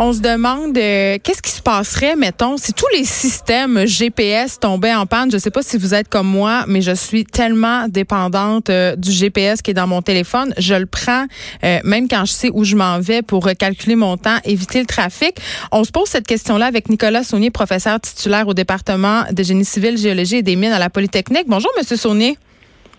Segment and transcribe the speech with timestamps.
[0.00, 4.94] On se demande euh, qu'est-ce qui se passerait, mettons, si tous les systèmes GPS tombaient
[4.94, 5.28] en panne?
[5.28, 9.10] Je sais pas si vous êtes comme moi, mais je suis tellement dépendante euh, du
[9.10, 10.54] GPS qui est dans mon téléphone.
[10.56, 11.26] Je le prends
[11.64, 14.86] euh, même quand je sais où je m'en vais pour calculer mon temps, éviter le
[14.86, 15.36] trafic.
[15.72, 19.98] On se pose cette question-là avec Nicolas Saunier, professeur titulaire au département de génie civil,
[19.98, 21.46] géologie et des mines à la Polytechnique.
[21.48, 22.38] Bonjour, Monsieur Saunier.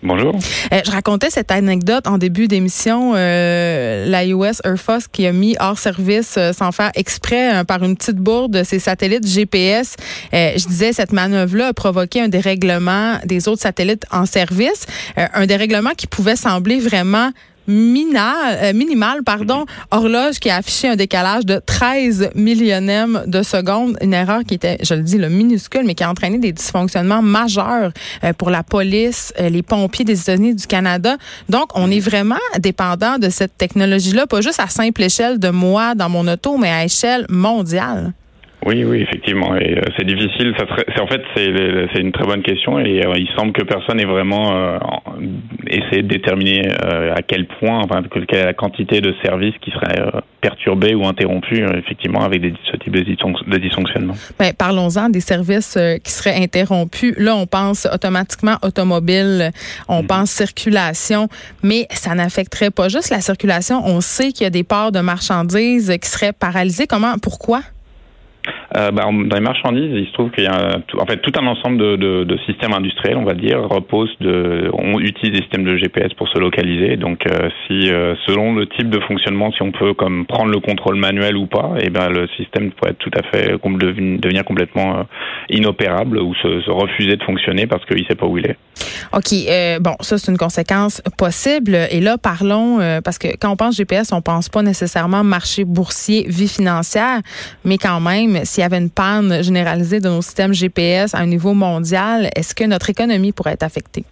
[0.02, 0.34] Bonjour.
[0.72, 3.12] Euh, je racontais cette anecdote en début d'émission.
[3.14, 7.64] Euh, la US Air Force qui a mis hors service euh, sans faire exprès euh,
[7.64, 9.96] par une petite bourde ses satellites GPS.
[10.32, 15.90] je disais cette manœuvre-là a provoqué un dérèglement des autres satellites en service, un dérèglement
[15.96, 17.30] qui pouvait sembler vraiment
[17.66, 23.96] minal, euh, minimal, pardon, horloge qui a affiché un décalage de 13 millionièmes de seconde,
[24.00, 27.22] une erreur qui était, je le dis, le minuscule, mais qui a entraîné des dysfonctionnements
[27.22, 27.92] majeurs
[28.24, 31.16] euh, pour la police, euh, les pompiers des États-Unis du Canada.
[31.48, 35.94] Donc, on est vraiment dépendant de cette technologie-là, pas juste à simple échelle de moi
[35.94, 38.12] dans mon auto, mais à échelle mondiale.
[38.66, 39.54] Oui, oui, effectivement.
[39.96, 40.54] C'est difficile.
[41.00, 44.78] En fait c'est une très bonne question et il semble que personne n'ait vraiment
[45.70, 50.22] essayé de déterminer à quel point, enfin, quelle est la quantité de services qui seraient
[50.40, 54.14] perturbés ou interrompus, effectivement, avec des, ce type de, dysfonctionnement.
[54.38, 57.14] Ben, parlons-en des services qui seraient interrompus.
[57.18, 59.50] Là, on pense automatiquement automobile,
[59.88, 60.06] on mhm.
[60.06, 61.28] pense circulation,
[61.62, 63.82] mais ça n'affecterait pas juste la circulation.
[63.84, 66.86] On sait qu'il y a des ports de marchandises qui seraient paralysés.
[66.86, 67.62] Comment, pourquoi?
[68.76, 71.46] Euh, bah, dans les marchandises, il se trouve qu'il y a en fait tout un
[71.46, 75.64] ensemble de, de, de, systèmes industriels, on va dire, repose de, on utilise des systèmes
[75.64, 76.96] de GPS pour se localiser.
[76.96, 80.60] Donc, euh, si euh, selon le type de fonctionnement, si on peut comme prendre le
[80.60, 84.44] contrôle manuel ou pas, et eh ben le système pourrait être tout à fait devenir
[84.44, 85.02] complètement euh,
[85.48, 88.56] inopérable ou se, se, refuser de fonctionner parce qu'il sait pas où il est.
[89.12, 89.34] Ok,
[89.80, 91.74] bon, ça c'est une conséquence possible.
[91.90, 96.26] Et là, parlons parce que quand on pense GPS, on pense pas nécessairement marché boursier,
[96.28, 97.20] vie financière,
[97.64, 101.26] mais quand même s'il y avait une panne généralisée de nos systèmes GPS à un
[101.26, 104.04] niveau mondial, est-ce que notre économie pourrait être affectée?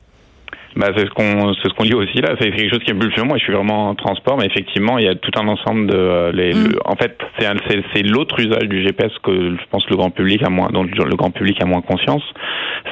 [0.78, 2.37] Bah, c'est ce qu'on c'est ce qu'on dit aussi là.
[2.41, 3.37] C'est quelque chose qui est plus moi.
[3.37, 6.31] Je suis vraiment en transport, mais effectivement, il y a tout un ensemble de euh,
[6.33, 6.55] les.
[6.55, 6.77] Mm.
[6.84, 7.49] en fait, c'est
[7.93, 11.17] c'est l'autre usage du GPS que je pense le grand public a moins dont le
[11.17, 12.22] grand public a moins conscience.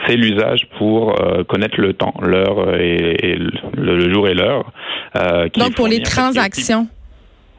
[0.08, 3.38] C'est l'usage pour euh, connaître le temps, l'heure et,
[3.76, 4.72] le, jour et l'heure.
[5.16, 6.88] Euh, Donc pour les transactions.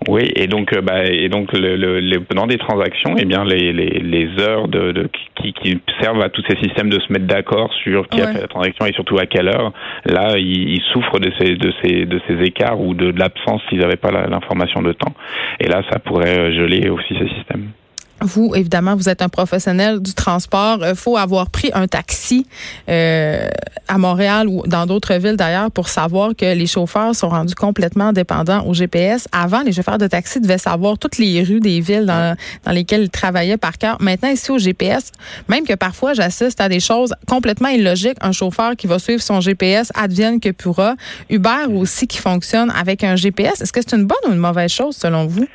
[0.07, 3.73] Oui, et donc, euh, bah, et donc le, le, dans des transactions, eh bien, les,
[3.73, 7.25] les, les heures de, de qui, qui, servent à tous ces systèmes de se mettre
[7.25, 9.73] d'accord sur qui a fait la transaction et surtout à quelle heure,
[10.06, 13.62] là, ils, ils souffrent de ces, de ces, de ces écarts ou de, de l'absence
[13.69, 15.13] s'ils n'avaient pas l'information de temps.
[15.59, 17.72] Et là, ça pourrait euh, geler aussi ces systèmes.
[18.22, 20.79] Vous, évidemment, vous êtes un professionnel du transport.
[20.81, 22.47] Il faut avoir pris un taxi
[22.89, 23.47] euh,
[23.88, 28.13] à Montréal ou dans d'autres villes d'ailleurs pour savoir que les chauffeurs sont rendus complètement
[28.13, 29.28] dépendants au GPS.
[29.31, 32.35] Avant, les chauffeurs de taxi devaient savoir toutes les rues des villes dans,
[32.66, 33.97] dans lesquelles ils travaillaient par cœur.
[34.00, 35.11] Maintenant, ici au GPS,
[35.47, 38.17] même que parfois j'assiste à des choses complètement illogiques.
[38.22, 40.95] Un chauffeur qui va suivre son GPS advienne que pourra.
[41.29, 43.61] Uber aussi qui fonctionne avec un GPS.
[43.61, 45.47] Est-ce que c'est une bonne ou une mauvaise chose selon vous?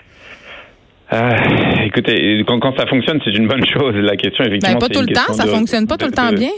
[1.13, 1.37] Euh,
[1.85, 3.95] écoutez, quand, quand, ça fonctionne, c'est une bonne chose.
[3.97, 6.51] La question, effectivement, ben, pas tout le temps, ça fonctionne pas tout le temps bien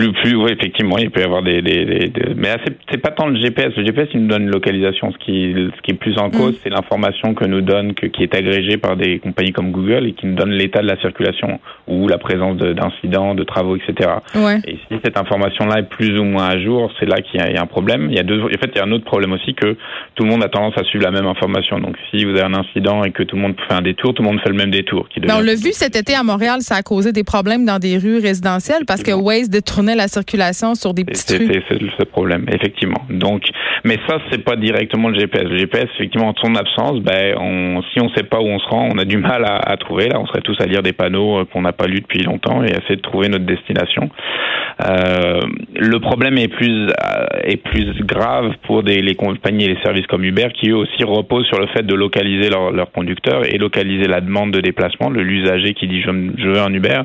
[0.00, 2.56] plus, plus, oui, effectivement, il peut y avoir des, des, des, mais
[2.90, 3.76] c'est pas tant le GPS.
[3.76, 5.12] Le GPS, il nous donne une localisation.
[5.12, 6.56] Ce qui, ce qui est plus en cause, mm.
[6.62, 10.12] c'est l'information que nous donne, que, qui est agrégée par des compagnies comme Google et
[10.12, 14.10] qui nous donne l'état de la circulation ou la présence d'incidents, de, travaux, etc.
[14.36, 14.60] Ouais.
[14.66, 17.56] Et si cette information-là est plus ou moins à jour, c'est là qu'il y, y,
[17.56, 18.08] a un problème.
[18.10, 19.76] Il y a deux, en fait, il y a un autre problème aussi que
[20.14, 21.78] tout le monde a tendance à suivre la même information.
[21.78, 24.22] Donc, si vous avez un incident et que tout le monde fait un détour, tout
[24.22, 25.08] le monde fait le même détour.
[25.10, 27.98] Qui on l'a vu cet été à Montréal, ça a causé des problèmes dans des
[27.98, 31.64] rues résidentielles parce que Waze détournait la circulation sur des petits trucs.
[31.68, 33.02] C'est ce problème, effectivement.
[33.10, 33.42] Donc,
[33.84, 35.44] mais ça, c'est pas directement le GPS.
[35.44, 38.68] Le GPS, effectivement, en son absence, ben, on, si on sait pas où on se
[38.68, 40.08] rend, on a du mal à, à trouver.
[40.08, 42.62] Là, on serait tous à lire des panneaux euh, qu'on n'a pas lus depuis longtemps
[42.62, 44.10] et essayer de trouver notre destination.
[44.88, 45.40] Euh,
[45.74, 50.06] le problème est plus euh, est plus grave pour des, les compagnies et les services
[50.06, 53.58] comme Uber qui eux aussi reposent sur le fait de localiser leurs leur conducteurs et
[53.58, 57.02] localiser la demande de déplacement, l'usager qui dit je, je veux un Uber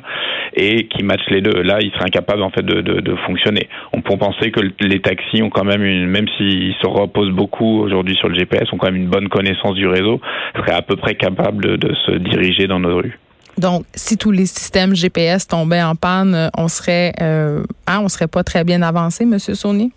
[0.56, 1.64] et qui match les deux.
[1.64, 3.70] Là, il serait incapable en fait de de, de, de, fonctionner.
[3.94, 7.82] On peut penser que les taxis ont quand même une, même s'ils se reposent beaucoup
[7.82, 10.20] aujourd'hui sur le GPS, ont quand même une bonne connaissance du réseau,
[10.56, 13.18] seraient à peu près capables de, de se diriger dans nos rues.
[13.58, 18.28] Donc, si tous les systèmes GPS tombaient en panne, on serait, euh, hein, on serait
[18.28, 19.92] pas très bien avancé, Monsieur Sony?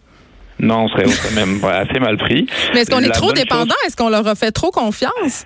[0.61, 2.47] Non, on serait, on serait même assez mal pris.
[2.73, 3.75] Mais est-ce qu'on est trop dépendant?
[3.87, 5.45] Est-ce qu'on leur a fait trop confiance?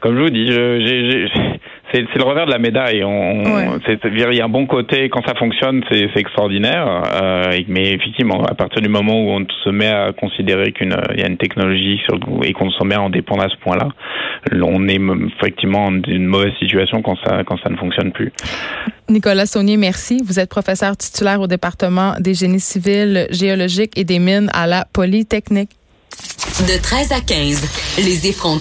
[0.00, 1.57] Comme je vous dis, j'ai
[1.92, 3.02] c'est le revers de la médaille.
[3.04, 3.98] On, ouais.
[4.04, 7.02] il y a un bon côté quand ça fonctionne, c'est extraordinaire.
[7.22, 11.22] Euh, mais effectivement, à partir du moment où on se met à considérer qu'il y
[11.22, 13.88] a une technologie sur, et qu'on se met à en dépendre à ce point-là,
[14.52, 15.00] on est
[15.38, 18.32] effectivement dans une mauvaise situation quand ça quand ça ne fonctionne plus.
[19.08, 20.20] Nicolas Saunier, merci.
[20.24, 24.84] Vous êtes professeur titulaire au département des génies civils, géologiques et des mines à la
[24.92, 25.70] Polytechnique.
[26.60, 28.56] De 13 à 15, les effrontés.